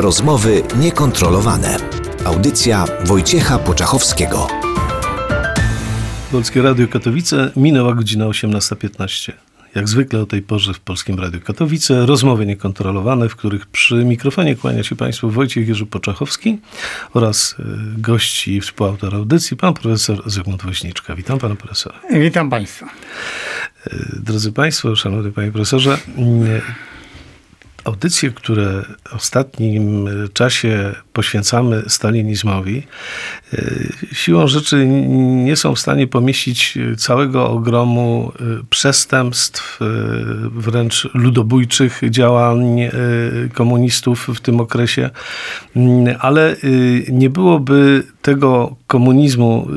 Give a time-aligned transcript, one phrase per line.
[0.00, 1.76] Rozmowy niekontrolowane.
[2.24, 4.46] Audycja Wojciecha Poczachowskiego.
[6.32, 9.32] Polskie Radio Katowice, minęła godzina 18.15.
[9.74, 14.56] Jak zwykle o tej porze w Polskim Radiu Katowice rozmowy niekontrolowane, w których przy mikrofonie
[14.56, 16.58] kłania się Państwu Wojciech Jerzy Poczachowski
[17.14, 17.62] oraz e,
[18.00, 21.14] gości i współautor audycji, pan profesor Zygmunt Woźniczka.
[21.14, 22.00] Witam pana profesora.
[22.10, 22.86] Witam Państwa.
[23.86, 25.98] E, Drodzy Państwo, szanowny panie profesorze,
[27.88, 32.82] audycje, które w ostatnim czasie poświęcamy stalinizmowi,
[33.52, 33.58] e,
[34.12, 34.86] siłą rzeczy
[35.46, 39.84] nie są w stanie pomieścić całego ogromu e, przestępstw, e,
[40.50, 42.80] wręcz ludobójczych działań
[43.54, 45.10] komunistów w tym okresie,
[45.76, 46.56] Mm, ale
[47.12, 49.68] nie byłoby tego komunizmu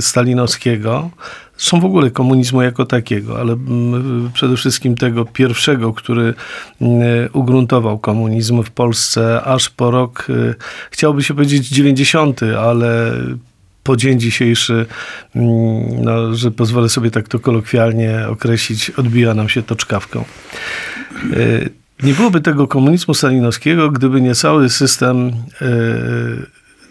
[0.00, 1.10] stalinowskiego,
[1.56, 6.34] są w ogóle komunizmu jako takiego, ale mm, przede wszystkim tego pierwszego, który
[6.80, 10.54] mm, ugruntował komunizm w Polsce aż po rok, y,
[10.90, 13.12] chciałoby się powiedzieć 90, ale
[13.82, 14.86] po dzień dzisiejszy,
[15.36, 20.24] mm, no, że pozwolę sobie tak to kolokwialnie określić, odbija nam się to czkawką.
[21.32, 21.70] Y,
[22.02, 25.32] nie byłoby tego komunizmu stalinowskiego, gdyby nie cały system y,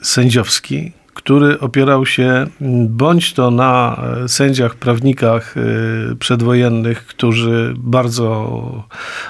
[0.02, 2.48] sędziowski, który opierał się
[2.90, 5.56] bądź to na sędziach, prawnikach
[6.20, 8.88] przedwojennych, którzy bardzo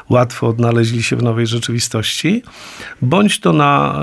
[0.09, 2.43] łatwo odnaleźli się w nowej rzeczywistości,
[3.01, 3.99] bądź to na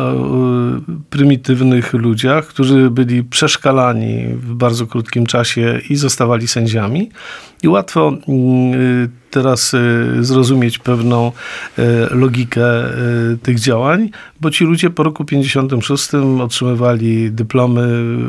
[1.10, 7.10] prymitywnych ludziach, którzy byli przeszkalani w bardzo krótkim czasie i zostawali sędziami.
[7.62, 8.12] I łatwo
[9.32, 9.72] teraz
[10.20, 11.32] zrozumieć pewną
[12.10, 12.62] logikę
[13.42, 14.10] tych działań,
[14.40, 16.08] bo ci ludzie po roku 56
[16.40, 17.82] otrzymywali dyplomy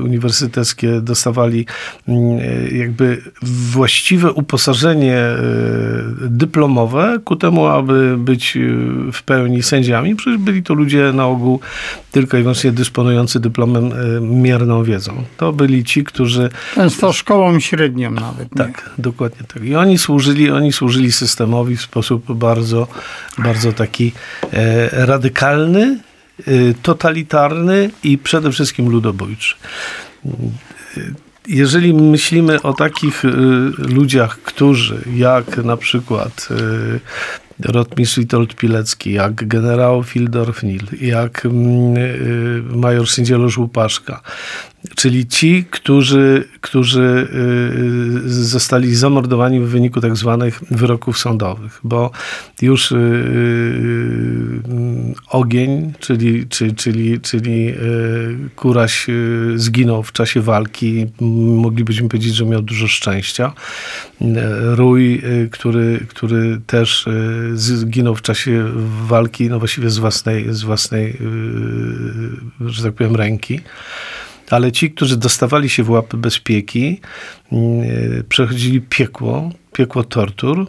[0.03, 1.65] uniwersyteckie, dostawali
[2.71, 5.17] jakby właściwe uposażenie
[6.21, 8.57] dyplomowe ku temu, aby być
[9.13, 10.15] w pełni sędziami.
[10.15, 11.59] Przecież byli to ludzie na ogół
[12.11, 13.91] tylko i wyłącznie dysponujący dyplomem
[14.21, 15.23] mierną wiedzą.
[15.37, 16.49] To byli ci, którzy...
[16.75, 18.49] Często szkołą średnią nawet.
[18.57, 19.03] Tak, nie?
[19.03, 19.63] dokładnie tak.
[19.65, 22.87] I oni służyli, oni służyli systemowi w sposób bardzo,
[23.37, 24.11] bardzo taki
[24.53, 25.99] e, radykalny,
[26.39, 26.43] e,
[26.81, 29.55] totalitarny i przede wszystkim ludobójczy.
[31.47, 33.23] Jeżeli myślimy o takich
[33.77, 36.49] ludziach, którzy jak na przykład
[37.59, 41.47] rotmistrz Witold Pilecki, jak generał Fildorf Nil, jak
[42.75, 44.21] major Sędzieloż Łupaszka,
[44.95, 47.27] czyli ci, którzy, którzy
[48.25, 52.11] zostali zamordowani w wyniku tak zwanych wyroków sądowych, bo
[52.61, 52.93] już
[55.29, 57.73] ogień, czyli, czyli, czyli, czyli
[58.55, 59.07] Kuraś
[59.55, 61.05] zginął w czasie walki,
[61.55, 63.53] moglibyśmy powiedzieć, że miał dużo szczęścia.
[64.61, 65.21] Rój,
[65.51, 67.05] który, który też
[67.53, 68.71] zginął w czasie
[69.05, 71.17] walki, no właściwie z własnej, z własnej
[72.65, 73.59] że tak powiem, ręki
[74.49, 76.99] ale ci, którzy dostawali się w łapy bezpieki,
[78.29, 80.67] przechodzili piekło, piekło tortur,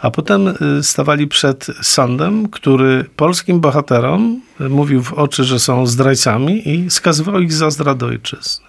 [0.00, 6.90] a potem stawali przed sądem, który polskim bohaterom mówił w oczy, że są zdrajcami i
[6.90, 8.66] skazywał ich za zdradę ojczyzny.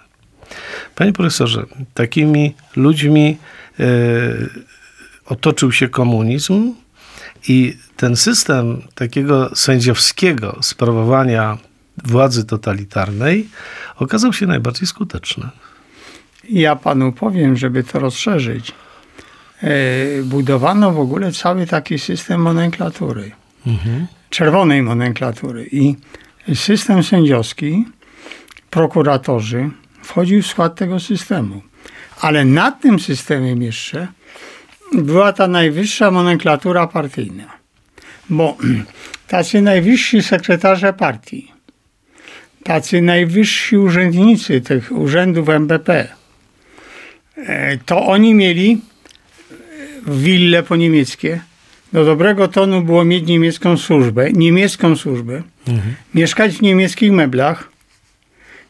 [0.95, 3.37] Panie profesorze, takimi ludźmi
[5.25, 6.73] otoczył się komunizm
[7.47, 11.57] i ten system takiego sędziowskiego sprawowania
[12.03, 13.47] władzy totalitarnej
[13.95, 15.49] okazał się najbardziej skuteczny.
[16.49, 18.71] Ja panu powiem, żeby to rozszerzyć.
[20.23, 23.31] Budowano w ogóle cały taki system nomenklatury.
[23.67, 24.07] Mhm.
[24.29, 25.69] Czerwonej nomenklatury.
[25.71, 25.95] I
[26.55, 27.85] system sędziowski,
[28.69, 29.69] prokuratorzy
[30.03, 31.61] wchodził w skład tego systemu.
[32.21, 34.07] Ale nad tym systemem jeszcze
[34.93, 37.43] była ta najwyższa nomenklatura partyjna.
[38.29, 38.57] Bo
[39.27, 41.51] tacy najwyżsi sekretarze partii,
[42.63, 46.07] tacy najwyżsi urzędnicy tych urzędów MBP,
[47.85, 48.81] to oni mieli
[50.07, 51.39] wille po niemieckie.
[51.93, 55.95] Do dobrego tonu było mieć niemiecką służbę, niemiecką służbę, mhm.
[56.13, 57.69] mieszkać w niemieckich meblach,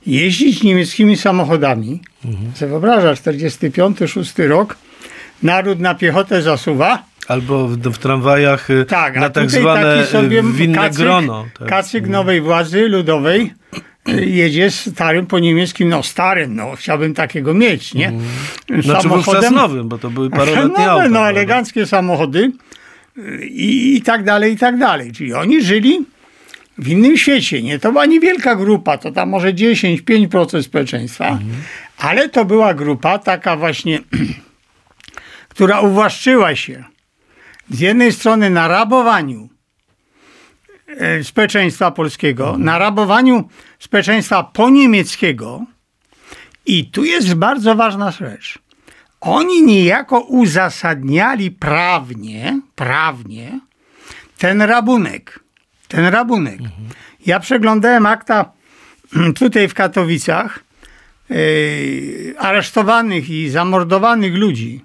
[0.06, 2.02] jeździć niemieckimi samochodami.
[2.26, 2.52] Mhm.
[2.56, 4.78] Se wyobraża, 45-6 rok,
[5.44, 10.44] naród na piechotę zasuwa, Albo w, w tramwajach y, Tak, a na tak zwane y,
[10.54, 11.46] winne kacyk, grono.
[11.60, 11.68] Tak.
[11.68, 13.54] Kacyk nowej władzy ludowej
[14.10, 18.12] y, jedzie starym po niemieckim, no starym, no chciałbym takiego mieć, nie?
[18.80, 21.30] Znaczy wówczas nowym, bo to były paroletnie Nowe, no prawda?
[21.30, 22.52] eleganckie samochody
[23.18, 25.12] y, i, i tak dalej, i tak dalej.
[25.12, 26.06] Czyli oni żyli
[26.78, 27.62] w innym świecie.
[27.64, 31.52] Nie, to była niewielka grupa, to tam może 10-5% społeczeństwa, Mhm.
[31.98, 34.00] ale to była grupa taka właśnie,
[35.54, 36.84] która uwłaszczyła się
[37.70, 39.50] z jednej strony na rabowaniu
[40.88, 42.64] e, społeczeństwa polskiego, Mhm.
[42.64, 45.66] na rabowaniu społeczeństwa poniemieckiego
[46.66, 48.60] i tu jest bardzo ważna rzecz.
[49.22, 53.60] Oni niejako uzasadniali prawnie, prawnie
[54.38, 55.40] ten rabunek.
[55.88, 56.60] Ten rabunek.
[57.26, 58.52] Ja przeglądałem akta
[59.40, 60.64] tutaj w Katowicach
[61.30, 64.82] yy, aresztowanych i zamordowanych ludzi,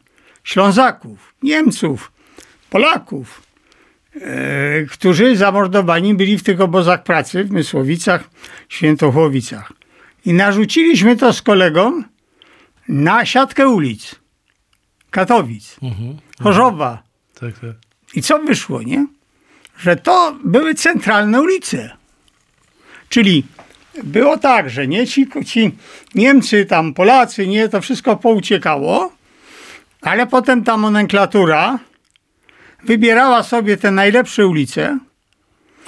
[0.49, 2.13] Ślązaków, Niemców,
[2.71, 3.43] Polaków,
[4.15, 4.23] yy,
[4.91, 8.31] którzy zamordowani byli w tych obozach pracy w Mysłowicach,
[8.69, 9.73] Świętochłowicach.
[10.25, 12.03] I narzuciliśmy to z kolegą
[12.89, 14.15] na siatkę ulic.
[15.11, 15.77] Katowic,
[16.43, 17.03] Chorzowa.
[17.41, 17.71] Tak, tak.
[18.15, 19.07] I co wyszło, nie?
[19.79, 21.97] Że to były centralne ulice.
[23.09, 23.45] Czyli
[24.05, 25.71] było tak, że nie ci, ci
[26.15, 29.18] Niemcy, tam Polacy, nie, to wszystko pouciekało,
[30.03, 31.79] ale potem ta nomenklatura
[32.85, 34.99] wybierała sobie te najlepsze ulice,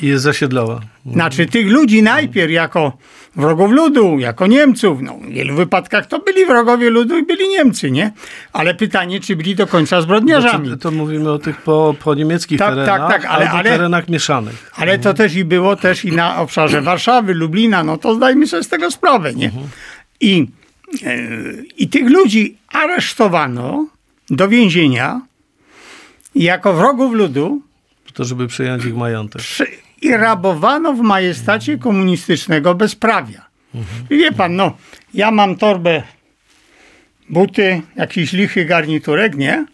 [0.02, 0.80] I je zasiedlała.
[1.12, 2.92] znaczy tych ludzi najpierw jako
[3.36, 4.98] wrogów ludu, jako Niemców.
[5.02, 8.12] No, w wielu wypadkach to byli wrogowie ludu i byli Niemcy, nie?
[8.52, 10.66] Ale pytanie, czy byli do końca zbrodniarzami.
[10.68, 14.08] Znaczy, to mówimy o tych po, po niemieckich Tak, terenach, tak, tak, ale- ale- terenach
[14.08, 14.70] mieszanych.
[14.76, 18.62] Ale to też i było też i na obszarze Warszawy, Lublina, no to zdajmy sobie
[18.62, 19.50] z tego sprawę, nie?
[20.20, 20.46] I,
[21.06, 21.18] e,
[21.76, 23.86] I tych ludzi aresztowano
[24.30, 25.20] do więzienia
[26.34, 27.62] jako wrogów ludu
[28.14, 29.42] to, żeby przejąć ich majątek.
[29.42, 29.66] przy-
[30.02, 33.46] i rabowano w majestacie komunistycznego bezprawia.
[34.10, 34.76] I wie pan, no,
[35.14, 36.02] ja mam torbę,
[37.28, 39.66] buty, jakiś lichy garniturek, nie?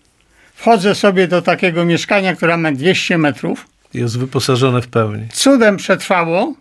[0.55, 5.29] Wchodzę sobie do takiego mieszkania, które ma 200 metrów, Jest wyposażone w pełni.
[5.33, 6.55] cudem przetrwało.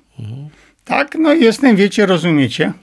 [0.85, 2.73] Tak, no i jestem, wiecie, rozumiecie.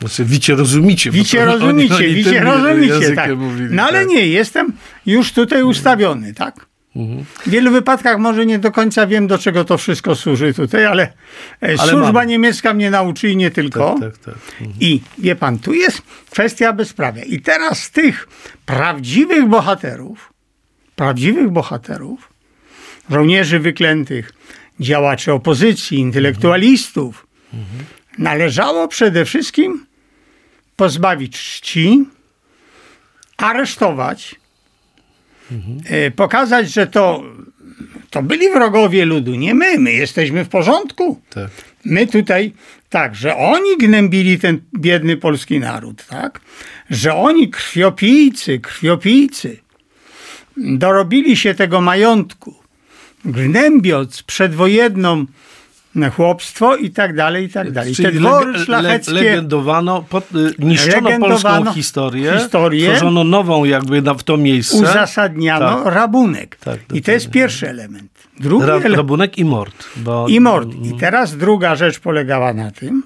[0.00, 1.10] Znaczy, wicie rozumicie.
[1.10, 3.36] Wicie, to oni- rozumicie, oni wicie, rozumicie, tak.
[3.36, 4.08] Mówili, No ale tak.
[4.08, 4.72] nie, jestem
[5.06, 6.68] już tutaj ustawiony, tak?
[7.46, 11.12] W wielu wypadkach może nie do końca wiem, do czego to wszystko służy tutaj, ale,
[11.60, 12.26] e, służba mamy.
[12.26, 13.96] niemiecka mnie nauczy i nie tylko.
[14.00, 14.34] Tak, tak, tak.
[14.60, 14.72] Mhm.
[14.80, 17.22] I wie pan, tu jest kwestia bezprawia.
[17.24, 18.28] I teraz tych
[18.66, 20.32] prawdziwych bohaterów,
[20.96, 22.32] prawdziwych bohaterów,
[23.10, 24.32] żołnierzy wyklętych,
[24.80, 27.26] działaczy opozycji, intelektualistów,
[28.18, 29.86] należało przede wszystkim
[30.78, 32.04] pozbawić czci,
[33.36, 34.34] aresztować,
[35.84, 37.24] e, pokazać, że to,
[38.10, 41.20] to byli wrogowie ludu, nie my, my jesteśmy w porządku.
[41.30, 41.50] tak.
[41.84, 42.52] My tutaj,
[42.90, 46.40] tak, że oni gnębili ten biedny polski naród, tak?
[46.90, 49.56] Że oni krwiopijcy, krwiopijcy
[50.56, 52.54] dorobili się tego majątku,
[53.24, 55.26] gnębiąc przedwojenną
[56.16, 57.96] chłopstwo i tak dalej, i tak dalej.
[57.96, 59.12] Te Czyli dwory lege- szlacheckie...
[59.12, 62.90] le- legendowano, pod, y, niszczono Legendowano polską historię, historię.
[62.90, 64.76] tworzono nową jakby na, w to miejsce.
[64.76, 65.94] uzasadniano Tak.
[65.94, 66.56] rabunek.
[66.56, 68.10] Tak, I to jest pierwszy element.
[68.40, 68.96] Drugi Ra, element...
[68.96, 69.84] rabunek i mord.
[69.96, 70.68] Bo, I mord.
[70.84, 73.02] I teraz druga rzecz polegała na tym,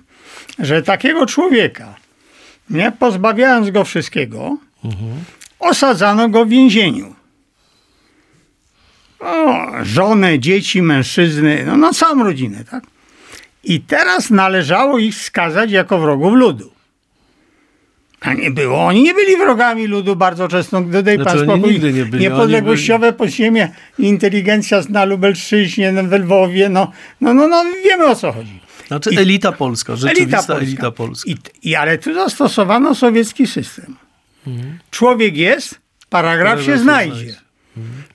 [0.59, 1.95] że takiego człowieka,
[2.71, 4.57] nie pozbawiając go wszystkiego,
[5.61, 7.15] osadzano go w więzieniu.
[9.23, 12.85] O, żonę, dzieci, mężczyzny, no, no całą rodzinę, tak?
[13.64, 16.73] I teraz należało ich skazać jako wrogów ludu.
[18.21, 18.85] A nie było.
[18.87, 20.81] Oni nie byli wrogami ludu bardzo często.
[20.81, 21.73] Dodaj Znaczy, pan spokój.
[21.73, 22.23] nigdy nie byli.
[22.23, 28.61] Niepodległościowe podziemie, inteligencja na Lubelszczyźnie, na Lwowie, no, no, no, no wiemy o co chodzi.
[28.87, 31.31] Znaczy I- elita polska, rzeczywista elita polska.
[31.31, 33.97] I, I, ale tu zastosowano sowiecki system.
[34.91, 35.79] Człowiek jest,
[36.11, 37.14] paragraf Paragraf się się znajdzie.
[37.14, 37.37] znajdzie.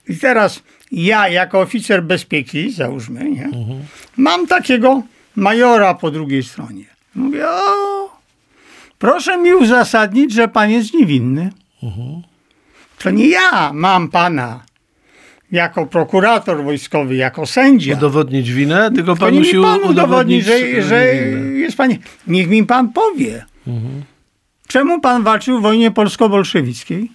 [0.10, 3.80] I teraz ja, jako oficer bezpieki, załóżmy, nie, Mhm.
[4.18, 5.02] mam takiego
[5.36, 6.86] majora po drugiej stronie.
[7.16, 8.10] Mówię, o,
[9.00, 11.50] proszę mi uzasadnić, że pan jest niewinny.
[11.84, 12.22] Mhm.
[13.00, 14.64] To nie ja mam pana
[15.52, 17.94] jako prokurator wojskowy, jako sędzia.
[17.98, 21.06] Udowodnić winę, tylko pan musi pan udowodnić, że, że
[21.56, 21.90] jest pan.
[22.28, 23.46] Niech mi pan powie.
[23.68, 24.04] Mhm.
[24.68, 27.12] Czemu pan walczył w wojnie polsko-bolszewickiej?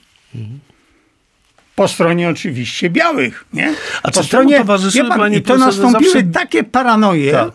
[1.74, 3.66] Po stronie oczywiście białych, nie?
[3.68, 3.86] Mhm.
[4.02, 4.22] A po
[4.58, 7.50] towarzyszyły, wie pan, panie I to nastąpiły zawsze- takie paranoje, Tak.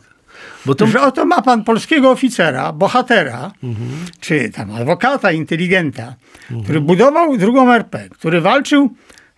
[0.66, 3.90] Bo to że oto ma pan polskiego oficera, bohatera, Mhm.
[4.20, 6.16] czy tam adwokata, inteligenta,
[6.64, 8.94] który budował drugą RP, który walczył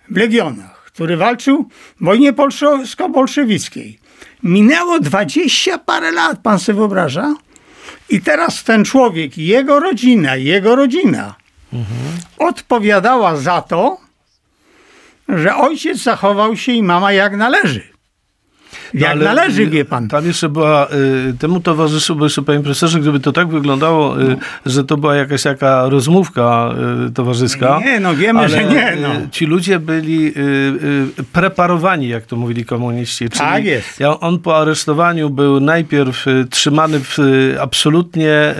[0.10, 1.70] w legionach, który walczył
[2.02, 4.00] w wojnie polsko-bolszewickiej.
[4.44, 7.36] Minęło dwadzieścia parę lat, pan sobie wyobraża?
[8.10, 11.36] I teraz ten człowiek, jego rodzina, jego rodzina
[12.38, 13.98] odpowiadała za to,
[15.38, 17.82] że ojciec zachował się i mama jak należy.
[18.94, 20.08] No, Jak ale, należy, wie pan.
[20.08, 20.88] Tam jeszcze była,
[21.30, 25.16] y, temu towarzyszył, bo jeszcze panie profesorze, gdyby to tak wyglądało, y, że to była
[25.16, 26.70] jakaś taka rozmówka
[27.08, 27.80] y, towarzyska.
[27.86, 29.10] Nie, no wiemy, ale, że nie, no.
[29.32, 30.34] Ci ludzie byli
[31.34, 33.30] preparowani, jak to mówili komuniści.
[33.30, 34.00] Czyli Tak jest.
[34.20, 37.18] On po aresztowaniu był najpierw trzymany w
[37.62, 38.56] absolutnie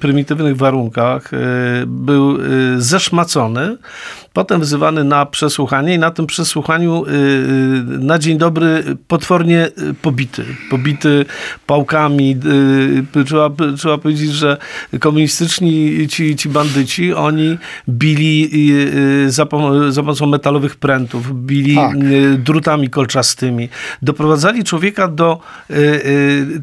[0.00, 1.30] prymitywnych warunkach,
[1.86, 2.38] był
[2.76, 3.76] zeszmacony,
[4.36, 7.14] potem wzywany na przesłuchanie i na tym przesłuchaniu y, y,
[7.98, 10.44] na dzień dobry potwornie y, pobity.
[10.70, 11.24] Pobity
[11.66, 12.36] pałkami.
[13.26, 14.56] Trzeba, trzeba powiedzieć, że
[15.00, 18.50] komunistyczni ci, ci bandyci, oni bili
[19.26, 21.96] za, pom- za pomocą metalowych prętów, bili Tak.
[22.38, 23.68] drutami kolczastymi.
[24.02, 25.40] Doprowadzali człowieka do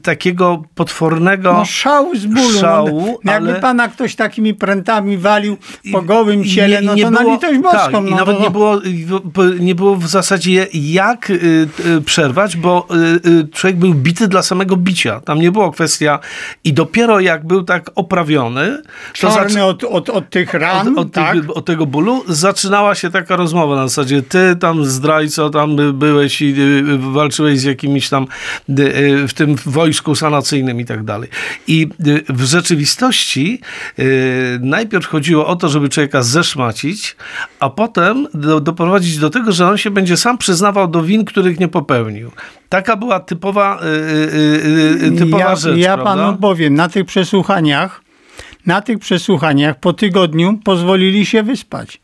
[0.03, 2.59] takiego potwornego No szału z bólu.
[2.59, 5.57] szału, no, jakby ale- pana ktoś takimi prętami walił
[5.91, 8.81] po gołym ciele, no to na litość Tak, i no, nawet nie, było,
[9.59, 12.87] nie było w zasadzie jak y, y, przerwać, bo
[13.25, 15.19] y, człowiek był bity dla samego bicia.
[15.19, 16.19] Tam nie było kwestia
[16.63, 18.81] i dopiero jak był tak oprawiony,
[19.21, 21.35] to Czarny zac- od, od, od tych ran, od, od, tak?
[21.35, 25.93] tych, od tego bólu zaczynała się taka rozmowa na zasadzie ty tam zdrajco, tam by-
[25.93, 26.55] byłeś i
[26.97, 28.27] walczyłeś z jakimiś tam
[29.27, 31.29] w tym wojsku sanacyjnym i tak dalej.
[31.67, 31.87] I
[32.29, 33.61] w rzeczywistości
[34.59, 37.15] najpierw chodziło o to, żeby człowieka zeszmacić,
[37.63, 41.59] a potem do, doprowadzić do tego, że on się będzie sam przyznawał do win, których
[41.59, 42.31] nie popełnił.
[42.69, 46.23] Taka była typowa, y, y, y, y, typowa ja, rzecz, ja prawda?
[46.25, 48.01] panu powiem, na tych przesłuchaniach,
[48.65, 52.01] na tych przesłuchaniach po tygodniu pozwolili się wyspać.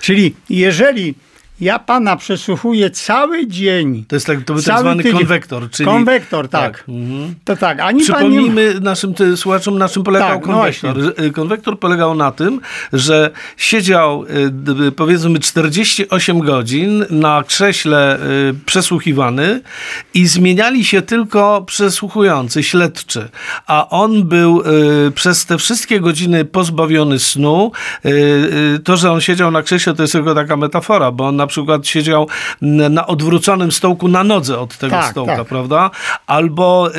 [0.00, 1.14] Czyli jeżeli
[1.60, 5.86] ja pana przesłuchuję cały dzień, To jest tak, to był tak zwany tydzień- konwektor, czyli...
[5.88, 6.84] Konwektor, tak.
[6.88, 7.34] mhm.
[7.44, 8.02] To tak, ani pan nie...
[8.04, 10.96] Przypomnijmy naszym ty, słuchaczom, na czym polegał Tak, no konwektor.
[11.24, 12.60] Y, konwektor polegał na tym,
[12.92, 18.18] że siedział y, d- powiedzmy 48 godzin na krześle
[18.50, 19.60] y, przesłuchiwany
[20.14, 23.28] i zmieniali się tylko przesłuchujący, śledczy.
[23.66, 24.60] A on był
[25.06, 27.72] y, przez te wszystkie godziny pozbawiony snu.
[28.04, 28.08] Y,
[28.76, 31.45] y, To, że on siedział na krześle, to jest tylko taka metafora, bo on na
[31.46, 32.28] przykład siedział
[32.60, 35.46] na odwróconym stołku na nodze od tego Tak, stołka, tak.
[35.48, 35.90] prawda?
[36.26, 36.90] Albo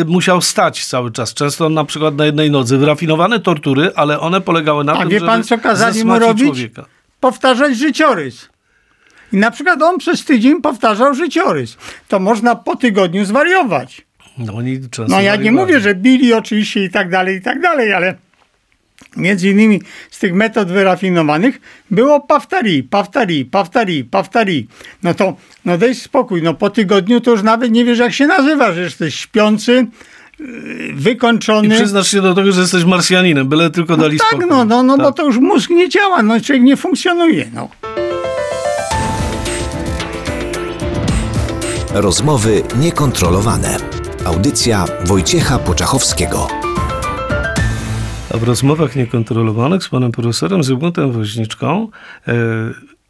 [0.00, 1.34] y, musiał stać cały czas.
[1.34, 2.78] Często na przykład na jednej nodze.
[2.78, 6.44] Wyrafinowane tortury, ale one polegały na A tym, wie pan, co kazali mu robić?
[6.44, 6.84] człowieka.
[7.20, 8.48] powtarzać życiorys.
[9.32, 11.76] I na przykład on przez tydzień powtarzał życiorys.
[12.08, 14.06] To można po tygodniu zwariować.
[14.38, 17.60] No, oni często No ja nie mówię, że bili oczywiście i tak dalej, i tak
[17.60, 18.14] dalej, ale
[19.16, 19.80] między innymi
[20.10, 24.68] z tych metod wyrafinowanych było paftari, paftari, paftari, paftari.
[25.02, 28.26] No to, no daj spokój, no po tygodniu to już nawet nie wiesz jak się
[28.26, 29.86] nazywa, że jesteś śpiący,
[30.40, 30.46] yy,
[30.90, 31.74] I wykończony.
[31.74, 34.46] przyznasz się do tego, że jesteś Marsjaninem, byle tylko dali tak, spokój.
[34.50, 35.16] no, no, no bo Tak.
[35.16, 37.68] to już mózg nie działa, no człowiek nie funkcjonuje, no.
[41.94, 43.76] Rozmowy niekontrolowane.
[44.24, 46.48] Audycja Wojciecha Poczachowskiego.
[48.36, 51.88] W rozmowach niekontrolowanych z panem profesorem Zygmuntem Woźniczką
[52.28, 52.34] e,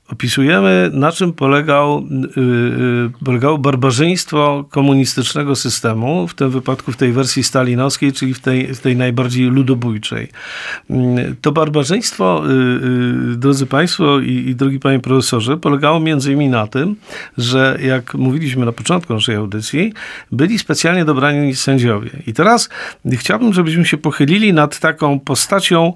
[0.08, 7.12] opisujemy, na czym polegał, y, y, polegało barbarzyństwo komunistycznego systemu, w tym wypadku w tej
[7.12, 10.28] wersji stalinowskiej, czyli w tej, w tej najbardziej ludobójczej.
[10.90, 12.42] Mm, To barbarzyństwo,
[13.32, 16.96] y, drodzy Państwo i, i drogi Panie Profesorze, polegało między innymi na tym,
[17.38, 19.92] że jak mówiliśmy na początku naszej audycji,
[20.32, 22.10] byli specjalnie dobrani sędziowie.
[22.26, 22.68] I teraz
[23.12, 25.92] chciałbym, żebyśmy się pochylili nad taką postacią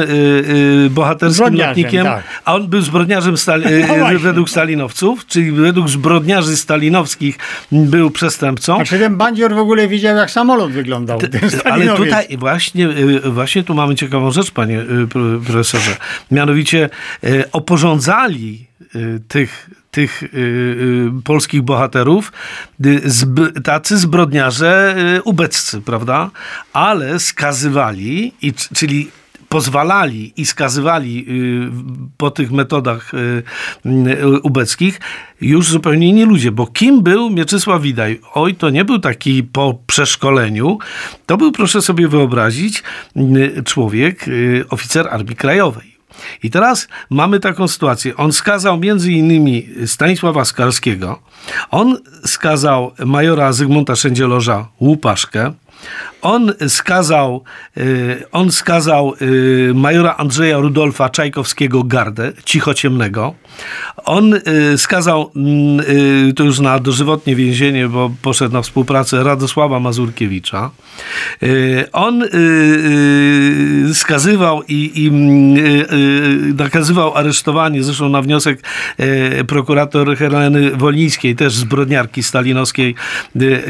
[0.87, 2.25] y, bohaterskim lotnikiem, tak.
[2.45, 7.39] a on był zbrodniarzem stali, No według stalinowców, czyli według zbrodniarzy stalinowskich
[7.73, 8.81] był przestępcą.
[8.81, 11.19] A czy ten bandzior w ogóle widział, jak samolot wyglądał?
[11.19, 11.31] Ten
[11.65, 12.89] Ale tutaj właśnie,
[13.25, 14.85] właśnie tu mamy ciekawą rzecz, panie
[15.45, 15.97] profesorze.
[16.31, 16.91] Mianowicie
[17.25, 22.33] y, oporządzali y, tych, tych y, polskich bohaterów
[23.65, 26.31] tacy zbrodniarze ubeccy, prawda?
[26.73, 29.11] Ale skazywali, i, czyli
[29.57, 31.71] pozwalali i skazywali y,
[32.17, 33.43] po tych metodach y,
[33.87, 35.01] y, ubeckich
[35.41, 38.21] już zupełnie inni ludzie, bo kim był Mieczysław Widaj?
[38.35, 40.79] Oj, to nie był taki po przeszkoleniu,
[41.27, 42.83] to był, proszę sobie wyobrazić,
[43.65, 44.27] człowiek,
[44.71, 45.97] oficer Armii Krajowej.
[46.43, 48.17] I teraz mamy taką sytuację.
[48.17, 51.23] On skazał między innymi Stanisława Skalskiego,
[51.71, 55.53] on skazał majora Zygmunta Szędzieloża Łupaszkę,
[56.23, 57.45] on skazał,
[57.77, 63.35] y, on skazał y, majora Andrzeja Rudolfa Czajkowskiego Gardę, cichociemnego.
[64.05, 70.71] On y, skazał, mm, to już na dożywotnie więzienie, bo poszedł na współpracę Radosława Mazurkiewicza.
[71.93, 72.25] On
[73.95, 78.63] skazywał i, i mm, nakazywał aresztowanie, zresztą na wniosek
[79.47, 82.95] prokurator Heleny Wolińskiej, też zbrodniarki stalinowskiej,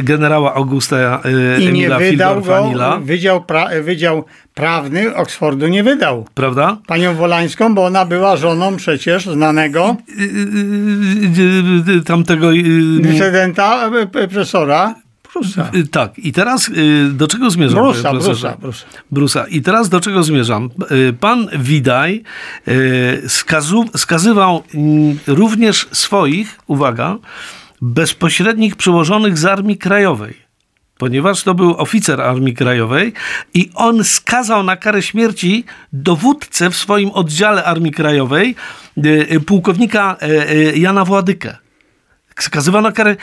[0.03, 1.23] generała Augusta
[1.57, 6.27] Emila wydał go, wydział, pra, wydział Prawny Oksfordu nie wydał.
[6.35, 6.77] Prawda?
[6.87, 12.51] Panią Wolańską, bo ona była żoną przecież znanego Y, y, y, y, Tamtego.
[13.01, 15.71] dysydenta, e, e, profesora Prusa.
[15.75, 16.71] y, Tak, i teraz
[17.11, 17.79] do czego zmierzam?
[17.85, 18.11] Brusa?
[18.13, 18.87] Brusa, Brusa.
[19.11, 19.47] Brusa.
[19.49, 20.71] I teraz do czego zmierzam?
[21.21, 22.23] Pan Widaj
[23.29, 27.17] skazu, skazywał mm, również swoich, uwaga,
[27.83, 30.46] bezpośrednich przełożonych z Armii Krajowej.
[30.99, 33.13] Ponieważ to był oficer Armii Krajowej
[33.55, 38.55] i on skazał na karę śmierci dowódcę w swoim oddziale Armii Krajowej,
[38.99, 41.57] y, y, pułkownika y, Jana Władykę.
[42.39, 43.17] Skazywał na karę.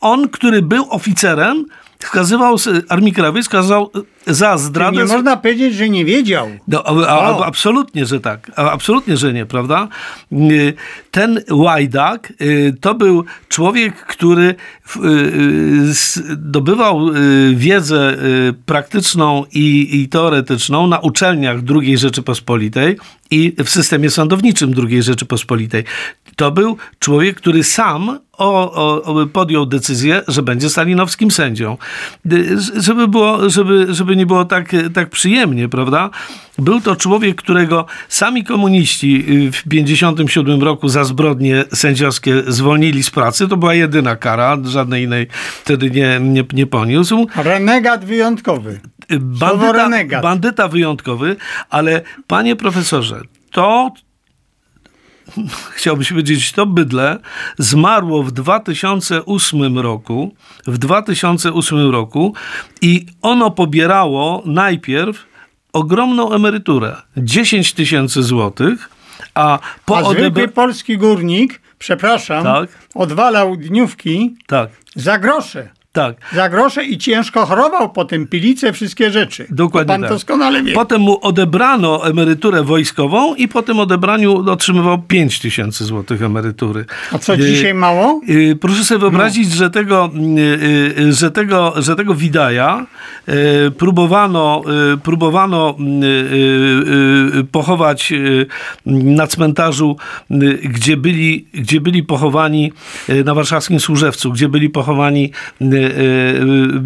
[0.00, 1.66] On, który był oficerem,
[2.06, 3.90] skazywał z Armii Krajowej, skazał
[4.28, 4.96] y, za zdradę.
[4.96, 6.48] Nie można powiedzieć, że nie wiedział.
[6.68, 7.46] No, a, a, O.
[7.46, 8.50] absolutnie, że tak.
[8.56, 9.88] A, absolutnie, że nie, prawda?
[10.32, 10.74] Y,
[11.10, 14.54] Ten Łajdak y, to był człowiek, który
[14.96, 17.10] y, zdobywał
[17.54, 18.16] wiedzę
[18.66, 22.96] praktyczną i, i teoretyczną na uczelniach II Rzeczypospolitej
[23.30, 25.84] i w systemie sądowniczym II Rzeczypospolitej.
[26.36, 28.72] To był człowiek, który sam o,
[29.04, 31.76] o, podjął decyzję, że będzie stalinowskim sędzią.
[32.32, 36.10] Y, Żeby, było, żeby, żeby nie było tak, tak przyjemnie, prawda?
[36.58, 43.10] Był to człowiek, którego sami komuniści y, w 1957 roku za zbrodnie sędziowskie zwolnili z
[43.10, 43.48] pracy.
[43.48, 45.26] To była jedyna kara, żadnej innej
[45.64, 47.26] wtedy nie, nie, nie poniósł.
[47.36, 48.80] Renegat wyjątkowy.
[49.20, 50.22] Bandyta, renegat.
[50.22, 51.36] bandyta wyjątkowy,
[51.70, 53.92] ale panie profesorze, to
[55.74, 57.18] chciałbym się powiedzieć, to bydle
[57.58, 60.34] zmarło w 2008 roku,
[60.66, 62.34] w 2008 roku
[62.80, 65.26] i ono pobierało najpierw
[65.72, 68.90] ogromną emeryturę, 10 tysięcy złotych,
[69.34, 72.70] a po A polski górnik, przepraszam, Tak.
[72.94, 75.68] odwalał dniówki Tak, za grosze.
[75.92, 76.16] Tak.
[76.34, 79.46] Za grosze i ciężko chorował potem, pilice, wszystkie rzeczy.
[79.50, 80.10] Dokładnie Pan tak.
[80.10, 80.72] doskonale wie.
[80.72, 86.84] Potem mu odebrano emeryturę wojskową i po tym odebraniu otrzymywał 5 tysięcy złotych emerytury.
[87.12, 88.20] A co Y, dzisiaj mało?
[88.28, 90.10] y, Proszę sobie wyobrazić, że, tego,
[90.98, 92.86] y, że, tego, że tego Widaja
[93.78, 94.62] próbowano,
[95.02, 95.76] próbowano
[97.52, 98.12] pochować
[98.86, 99.96] na cmentarzu,
[100.64, 102.72] gdzie byli, gdzie byli pochowani
[103.24, 105.30] na warszawskim Służewcu, gdzie byli pochowani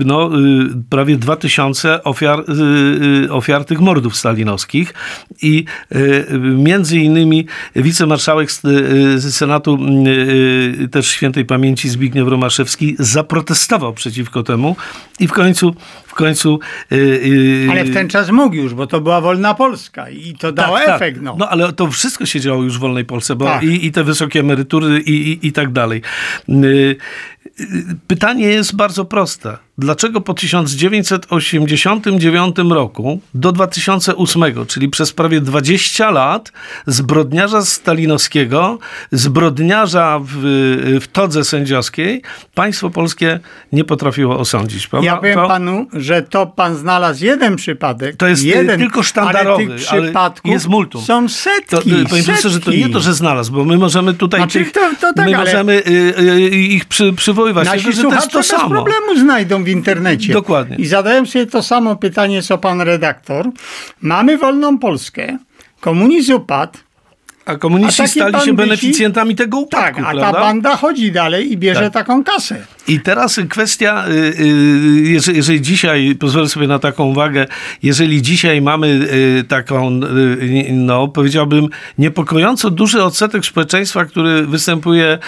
[0.04, 4.94] no, y, prawie 2000 ofiar, y, y, ofiar tych mordów stalinowskich.
[5.42, 10.10] I y, y, między innymi wicemarszałek y, Senatu y,
[10.84, 14.76] y, też świętej pamięci Zbigniew Romaszewski zaprotestował przeciwko temu.
[15.20, 15.74] I w końcu
[16.16, 16.60] końcu
[16.92, 20.52] y, y, Ale w ten czas mógł już, bo to była wolna Polska i to
[20.52, 21.16] dało tak, efekt.
[21.16, 21.24] Tak.
[21.24, 21.36] No.
[21.38, 23.62] no ale to wszystko się działo już w wolnej Polsce, bo Tak.
[23.62, 26.02] i, i te wysokie emerytury i, i, i tak dalej.
[26.48, 26.96] Y,
[27.60, 27.66] y,
[28.06, 29.65] Pytanie jest bardzo proste.
[29.78, 36.52] Dlaczego po 1989 roku do 2008, czyli przez prawie 20 lat,
[36.86, 38.78] zbrodniarza stalinowskiego,
[39.12, 40.32] zbrodniarza w,
[41.02, 42.22] w todze sędziowskiej,
[42.54, 43.40] państwo polskie
[43.72, 44.86] nie potrafiło osądzić.
[44.86, 45.06] Prawda?
[45.06, 48.16] Ja powiem to, panu, że to pan znalazł jeden przypadek.
[48.16, 51.02] To jest y, jeden, tylko sztandarowy, ale tych przypadków jest multum.
[51.02, 52.24] są setki, to, y, Panie setki.
[52.24, 55.26] profesorze, to nie to, że znalazł, bo my możemy tutaj Znaczy, tych, to- to tak,
[55.26, 57.66] my ale- możemy y, y, ich przy, przywoływać.
[57.66, 58.68] Nasi Tylko, że to jest to samo.
[58.68, 60.32] problemu znajdą w internecie.
[60.32, 60.76] Dokładnie.
[60.76, 63.50] I zadałem sobie to samo pytanie, co pan redaktor.
[64.00, 65.38] Mamy wolną Polskę,
[65.80, 66.78] komunizm upadł,
[67.46, 70.32] A komuniści A stali się beneficjentami tego upadku, tak, a prawda?
[70.32, 71.92] ta banda chodzi dalej i bierze Tak.
[71.92, 72.66] taką kasę.
[72.88, 77.46] I teraz kwestia, y, y, jeżeli, jeżeli dzisiaj, pozwolę sobie na taką uwagę,
[77.82, 78.86] jeżeli dzisiaj mamy
[79.40, 80.00] y, taką,
[80.70, 85.18] no powiedziałbym, niepokojąco duży odsetek społeczeństwa, który występuje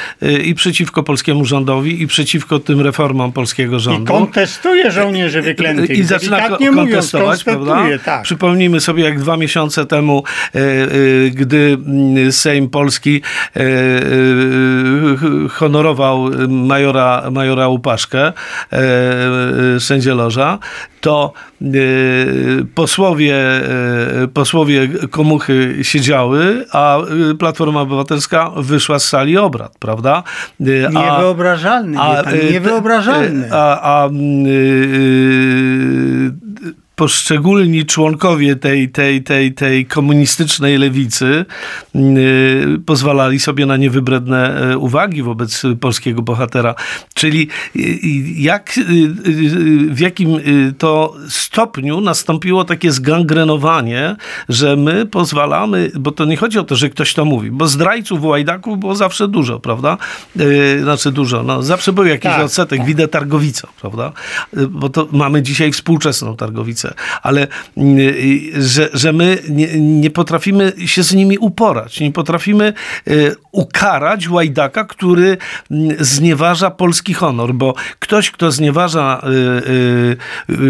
[0.44, 4.12] i przeciwko polskiemu rządowi, i przeciwko tym reformom polskiego I rządu.
[4.12, 5.90] kontestuje żołnierzy wyklętych.
[5.98, 7.85] I zaczyna ko- Delikatnie mówiąc, kontestować, prawda?
[8.04, 8.22] tak.
[8.22, 10.24] Przypomnijmy sobie, jak dwa miesiące temu,
[11.35, 13.23] gdy mm, Sejm Polski
[13.57, 13.64] e, e,
[15.49, 18.33] honorował majora, majora Łupaszkę, e,
[19.77, 20.59] e, sędzię Loża,
[21.01, 21.33] to
[22.75, 23.37] posłowie,
[24.35, 26.99] posłowie Komuchy siedziały, a
[27.38, 30.23] Platforma Obywatelska wyszła z sali obrad, prawda?
[30.87, 33.49] A- Niewyobrażalny, wie pan, niewyobrażalny.
[33.53, 34.11] A, a y,
[36.98, 41.44] poszczególni członkowie tej, tej, tej, tej komunistycznej lewicy
[41.96, 46.74] y, pozwalali sobie na niewybredne e, uwagi wobec polskiego bohatera.
[47.14, 47.98] Czyli y, y,
[48.37, 48.72] jak,
[49.90, 50.28] w jakim
[50.78, 54.16] to stopniu nastąpiło takie zgangrenowanie,
[54.48, 58.24] że my pozwalamy, bo to nie chodzi o to, że ktoś to mówi, bo zdrajców,
[58.24, 59.98] łajdaków było zawsze dużo, prawda?
[60.82, 62.44] Znaczy dużo, no zawsze był jakiś Tak.
[62.44, 64.12] odsetek, widzę Targowica, prawda?
[64.70, 66.88] Bo to mamy dzisiaj współczesną Targowicę,
[67.22, 67.46] ale
[67.79, 72.72] y, że, że my nie, nie potrafimy się z nimi uporać, nie potrafimy
[73.09, 75.37] y, ukarać łajdaka, który
[75.70, 80.16] mm, znieważa polski honor, bo ktoś, kto znieważa y, y,
[80.51, 80.68] y, y,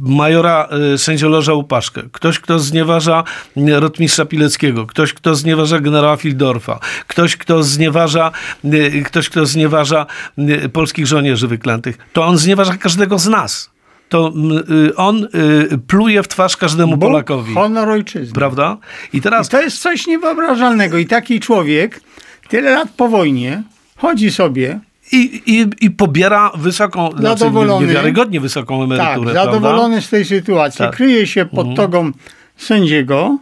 [0.00, 3.24] majora y, sędzioloża Łupaszkę, ktoś, kto znieważa
[3.56, 8.32] y, rotmistrza Pileckiego, ktoś, kto znieważa generała Fildorfa, ktoś, kto znieważa,
[8.64, 10.06] y, ktoś, kto znieważa
[10.38, 13.73] y, polskich żołnierzy wyklętych, to on znieważa każdego z nas.
[14.14, 15.24] To mm, y, on
[15.72, 17.54] y, pluje w twarz każdemu Bóg, Polakowi.
[17.54, 18.34] honor ojczyzny.
[18.34, 18.76] Prawda?
[19.12, 20.98] I I teraz to jest coś niewyobrażalnego.
[20.98, 22.00] I taki człowiek
[22.48, 23.62] tyle lat po wojnie
[23.96, 24.80] chodzi sobie,
[25.12, 27.86] i, i, i pobiera wysoką, znaczy Zadowolony.
[27.86, 29.34] niewiarygodnie wysoką tak, emeryturę.
[29.34, 30.96] zadowolony z tej sytuacji, Tak.
[30.96, 32.10] kryje się pod togą
[32.56, 33.38] sędziego,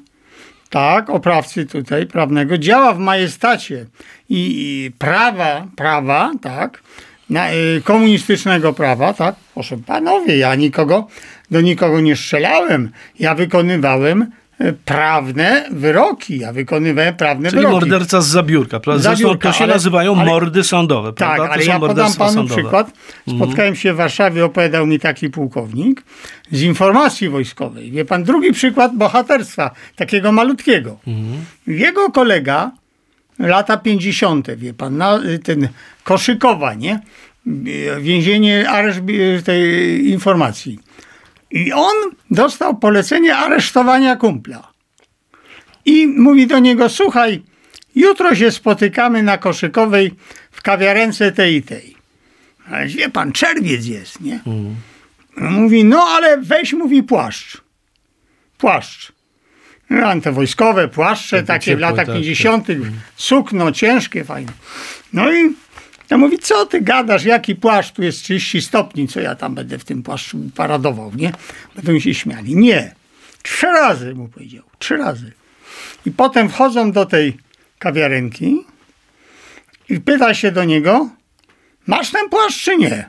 [0.70, 3.86] tak, oprawcy tutaj prawnego, działa w majestacie
[4.28, 4.36] i,
[4.86, 6.82] i prawa, prawa, tak,
[7.84, 11.06] komunistycznego prawa, tak, proszę panowie, ja nikogo,
[11.50, 14.26] do nikogo nie strzelałem, ja wykonywałem
[14.60, 17.74] y, prawne wyroki, ja wykonywałem prawne Czyli wyroki.
[17.74, 18.80] morderca z zabiórka.
[18.80, 19.02] Prawda?
[19.02, 21.12] Zresztą Zabiórka, to się ale- nazywają ale- mordy sądowe.
[21.12, 21.46] Tak, Prawda?
[21.46, 22.60] To ale ja podam panu sądowe.
[22.62, 22.90] przykład.
[23.36, 26.02] Spotkałem się w Warszawie, opowiadał mi taki pułkownik
[26.52, 27.90] z informacji wojskowej.
[27.90, 30.96] Wie pan, drugi przykład bohaterstwa, takiego malutkiego.
[31.66, 32.70] Jego kolega,
[33.42, 35.68] lata 50., wie pan, na, ten
[36.04, 37.00] Koszykowa, nie?
[38.00, 39.00] Więzienie, areszt
[39.44, 40.78] tej informacji.
[41.50, 41.94] I on
[42.30, 44.72] dostał polecenie aresztowania kumpla.
[45.84, 47.42] I mówi do niego, słuchaj,
[47.94, 50.14] jutro się spotykamy na Koszykowej
[50.50, 51.96] w kawiarence tej i tej.
[52.70, 54.40] Ale wie pan, czerwiec jest, nie?
[55.36, 57.60] Mówi, no ale weź, mówi, płaszcz.
[58.58, 59.12] Płaszcz.
[60.00, 62.66] Antywojskowe płaszcze, Takie takie w ciepłe, latach tak, 50.,
[63.16, 64.52] sukno ciężkie, fajne.
[65.12, 65.54] No i
[66.08, 69.78] to mówi, co ty gadasz, jaki płaszcz, tu jest 30 stopni, co ja tam będę
[69.78, 71.32] w tym płaszczu paradował, nie?
[71.76, 72.56] Będą się śmiali.
[72.56, 72.94] Nie.
[73.42, 75.32] Trzy razy mu powiedział, trzy razy.
[76.06, 77.36] I potem wchodzą do tej
[77.78, 78.64] kawiarenki
[79.88, 81.10] i pyta się do niego,
[81.86, 83.08] masz ten płaszcz czy nie?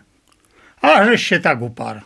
[0.81, 1.99] A żeś się tak uparł.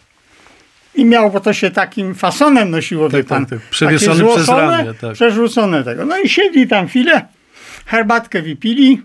[0.98, 3.46] I miał, bo to się takim fasonem nosiło, wie Tak, pan.
[3.46, 3.70] tak, tak.
[3.70, 5.14] Przewieszony przez ramię, tak.
[5.14, 6.06] Przerzucone tego.
[6.06, 7.28] No i siedli tam chwilę,
[7.86, 9.02] herbatkę wypili,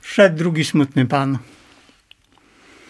[0.00, 1.38] wszedł drugi smutny pan.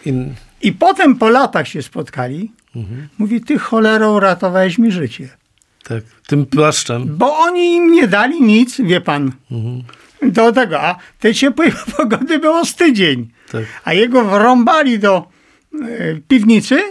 [0.05, 2.51] In, I potem po latach się spotkali.
[2.75, 3.07] Mhm.
[3.17, 5.29] Mówi, ty cholero uratowałeś mi życie.
[5.83, 7.17] tak, tym płaszczem.
[7.17, 9.83] Bo oni im nie dali nic, wie pan, Mhm.
[10.31, 10.81] do tego.
[10.81, 13.29] A tej ciepłej pogody było z tydzień.
[13.51, 13.63] Tak.
[13.83, 15.27] A jego wrąbali do
[15.73, 16.81] e, piwnicy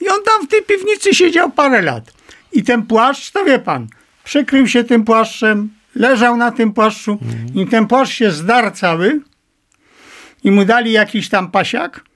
[0.00, 2.12] i on tam w tej piwnicy siedział parę lat.
[2.52, 3.86] I ten płaszcz, to wie pan,
[4.24, 7.18] przykrył się tym płaszczem, leżał na tym płaszczu
[7.54, 9.20] i ten płaszcz się zdarł cały
[10.44, 12.10] i mu dali jakiś tam pasiak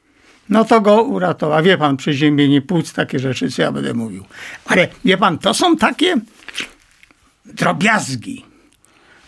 [0.49, 1.63] no to go uratował.
[1.63, 4.25] Wie pan, przeziębienie płuc, takie rzeczy, co ja będę mówił.
[4.65, 6.17] Ale wie pan, to są takie
[7.45, 8.45] drobiazgi.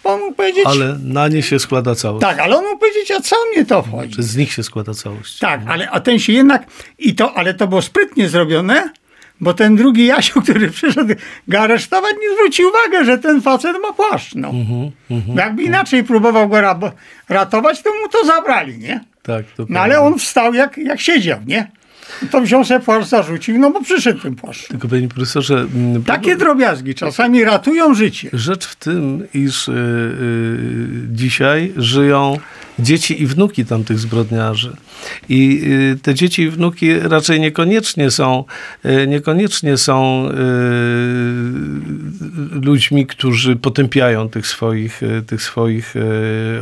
[0.06, 2.20] On mógł powiedzieć, Ale na nie się składa całość.
[2.22, 4.14] tak, ale on mógł powiedzieć, a co mnie to wchodzi?
[4.14, 5.38] Czy z nich się składa całość.
[5.38, 6.66] Tak, ale a ten się jednak,
[6.98, 8.90] i to, ale to było sprytnie zrobione,
[9.40, 11.14] bo ten drugi Jasiu, który przyszedł
[11.48, 14.34] go aresztować, nie zwrócił uwagi, że ten facet ma płaszcz.
[14.34, 14.52] No.
[15.10, 16.92] Bo Jakby inaczej próbował go ra-
[17.28, 19.00] ratować, to mu to zabrali, nie?
[19.22, 21.70] Tak, to No ale on wstał jak, jak siedział, nie?
[22.30, 24.68] To wziął sobie płaszcz, zarzucił, no bo przyszedł ten płaszcz.
[24.68, 25.66] Tylko panie profesorze,
[26.06, 28.30] Takie drobiazgi czasami ratują życie.
[28.32, 32.38] rzecz w tym, iż y, y, dzisiaj żyją
[32.78, 34.76] dzieci i wnuki tamtych zbrodniarzy.
[35.28, 35.62] I
[35.94, 38.44] y, te dzieci i wnuki raczej niekoniecznie są,
[38.84, 40.34] y, niekoniecznie są y,
[42.66, 45.94] ludźmi, którzy potępiają tych swoich, tych swoich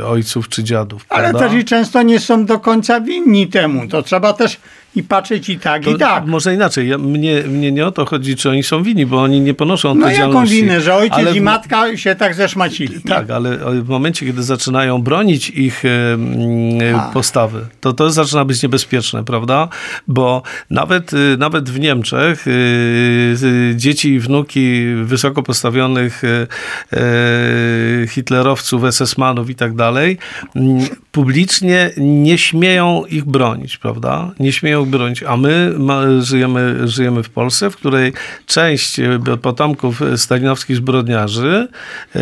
[0.07, 1.05] ojców czy dziadów.
[1.09, 1.49] Ale prawda?
[1.49, 3.87] też i często nie są do końca winni temu.
[3.87, 4.57] To trzeba też
[4.95, 6.25] i patrzeć i tak, i To tak.
[6.25, 6.89] Może inaczej.
[6.89, 9.89] Ja, mnie, mnie nie o to chodzi, czy oni są winni, bo oni nie ponoszą
[9.89, 10.55] No odpowiedzialności.
[10.55, 13.01] jaką winę, że ojciec Ale i matka się tak zeszmacili.
[13.01, 15.83] Tak, ale w momencie, kiedy zaczynają bronić ich
[16.97, 17.11] A.
[17.11, 19.67] postawy, to to zaczyna być niebezpieczne, prawda?
[20.07, 26.47] Bo nawet, e, nawet w Niemczech e, e, dzieci i wnuki wysoko postawionych e,
[26.97, 30.17] e, hitlerowców, SS-manów i tak dalej,
[30.55, 34.31] mm, publicznie nie śmieją ich bronić, prawda?
[34.39, 38.13] Nie śmieją ich bronić, a my ma, żyjemy, żyjemy w Polsce, w której
[38.45, 41.67] część e, potomków stalinowskich zbrodniarzy
[42.15, 42.21] e,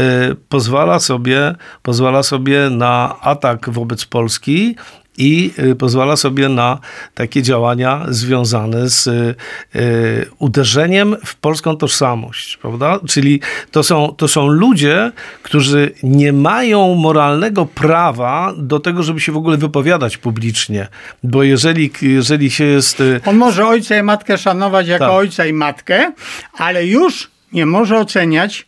[0.50, 4.76] pozwala sobie, pozwala sobie na atak wobec Polski
[5.18, 6.80] i y, pozwala sobie na
[7.14, 9.36] takie działania związane z y,
[9.76, 13.00] y, uderzeniem w polską tożsamość, prawda?
[13.08, 13.40] Czyli
[13.72, 15.12] to są, to są ludzie,
[15.44, 20.88] którzy nie mają moralnego prawa do tego, żeby się w ogóle wypowiadać publicznie,
[21.24, 23.04] bo jeżeli, jeżeli się jest...
[23.26, 25.14] On może ojca i matkę szanować jako Tak.
[25.14, 26.14] ojca i matkę,
[26.58, 28.66] ale już nie może oceniać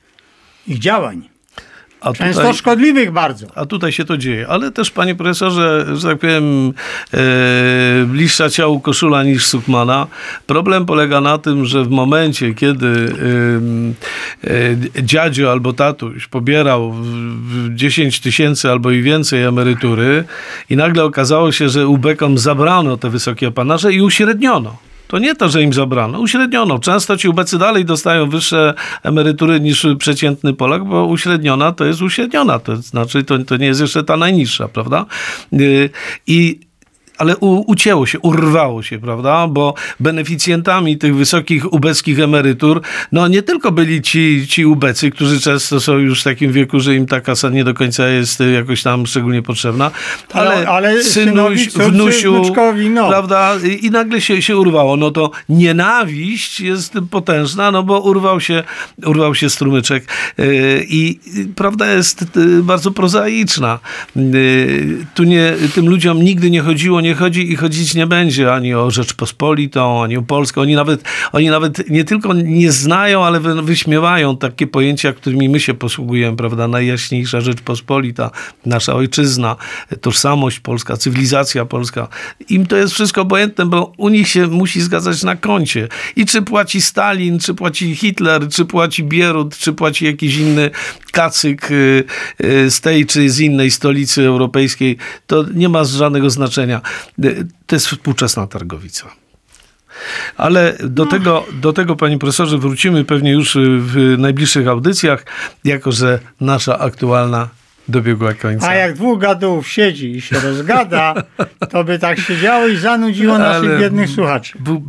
[0.68, 1.35] ich działań.
[2.06, 3.48] A Często tutaj- szkodliwych bardzo.
[3.56, 4.48] A tutaj się to dzieje.
[4.48, 6.74] Ale też, panie profesorze, że tak powiem,
[7.14, 7.20] e,
[8.06, 10.08] bliższa ciału koszula niż sukmana.
[10.48, 13.14] Problem polega na tym, że w momencie, kiedy
[14.44, 14.52] e,
[15.00, 17.06] e, dziadzio albo tatuś pobierał w-
[17.72, 20.24] w 10 tysięcy albo i więcej emerytury
[20.70, 24.78] i nagle okazało się, że ubekom zabrano te wysokie apanaże i uśredniono.
[25.08, 26.80] To nie to, że im zabrano, uśredniono.
[26.80, 32.60] Często ci ubecy dalej dostają wyższe emerytury niż przeciętny Polak, bo uśredniona to jest uśredniona.
[32.60, 35.06] To znaczy, to, to nie jest jeszcze ta najniższa, prawda?
[35.52, 35.90] Yy,
[36.28, 36.60] I
[37.18, 39.48] ale u, ucięło się, urwało się, prawda?
[39.48, 45.80] Bo beneficjentami tych wysokich ubeckich emerytur, no nie tylko byli ci, ci ubecy, którzy często
[45.80, 48.84] są już w takim wieku, że im ta kasa nie do końca jest y, jakoś
[48.84, 49.92] tam szczególnie potrzebna,
[50.34, 53.10] ale, Ale- ale synuś, wnusiu, wnuczkowi, no.
[53.10, 53.56] prawda?
[53.82, 54.98] I, nagle się, się urwało.
[54.98, 58.64] No to nienawiść jest potężna, no bo urwał się,
[59.06, 60.06] urwał się strumyczek
[60.38, 63.80] Yy, i y, prawda jest y, bardzo prozaiczna.
[65.16, 68.92] Tu nie, tym ludziom nigdy nie chodziło, nie chodzi i chodzić nie będzie ani o
[68.92, 70.62] Rzeczpospolitą, ani o Polskę.
[70.62, 75.60] Oni nawet, oni nawet nie tylko nie znają, ale wy, wyśmiewają takie pojęcia, którymi my
[75.60, 76.68] się posługujemy, prawda?
[76.68, 78.32] Najjaśniejsza Rzeczpospolita,
[78.66, 79.56] nasza ojczyzna,
[80.02, 82.08] tożsamość polska, cywilizacja polska.
[82.50, 85.88] Im to jest wszystko obojętne, bo u nich się musi zgadzać na koncie.
[86.16, 90.72] I czy płaci Stalin, czy płaci Hitler, czy płaci Bierut, czy płaci jakiś inny
[91.12, 92.04] kacyk y,
[92.44, 96.82] y, z tej czy z innej stolicy europejskiej, to nie ma żadnego znaczenia.
[97.24, 99.08] Y, To jest współczesna targowica.
[100.38, 105.26] Ale do, tego, do tego, panie profesorze, wrócimy pewnie już w najbliższych audycjach,
[105.64, 107.50] jako że nasza aktualna
[107.88, 108.68] dobiegła końca.
[108.70, 111.14] A jak dwóch gadów siedzi i się rozgada,
[111.72, 114.54] to by tak siedziało i zanudziło naszych Ale- biednych słuchaczy.
[114.60, 114.84] Bóg,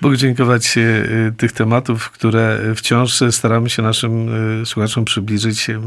[0.00, 5.70] Bóg, dziękować y, tych tematów, które wciąż staramy się naszym y, słuchaczom przybliżyć.
[5.70, 5.78] y,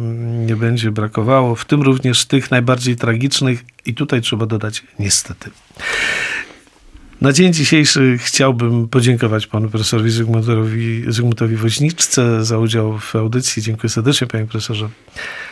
[0.45, 5.49] Nie będzie brakowało, w tym również tych najbardziej tragicznych i tutaj trzeba dodać niestety.
[7.21, 13.61] Na dzień dzisiejszy chciałbym podziękować panu profesorowi Zygmuntowi, Zygmuntowi Woźniczce za udział w audycji.
[13.61, 14.89] Dziękuję serdecznie, panie profesorze.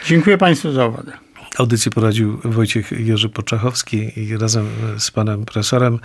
[0.07, 1.11] Dziękuję Państwu za uwagę.
[1.57, 5.99] Audycję poradził Wojciech Jerzy Poczachowski i razem z panem profesorem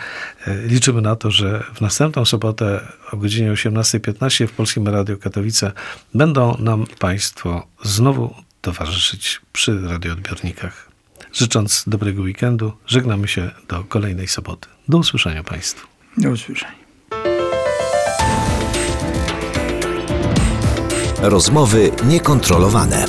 [0.46, 2.80] e, liczymy na to, że w następną sobotę
[3.12, 5.72] o godzinie 18.15 w Polskim Radio Katowice
[6.14, 10.89] będą nam państwo znowu towarzyszyć przy radioodbiornikach.
[11.32, 14.68] Życząc dobrego weekendu, żegnamy się do kolejnej soboty.
[14.88, 15.86] Do usłyszenia państwu.
[16.16, 16.80] Do usłyszenia.
[21.22, 23.04] Rozmowy niekontrolowane.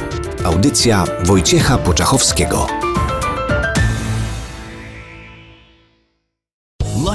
[0.45, 2.90] Audycja Wojciecha Poczachowskiego.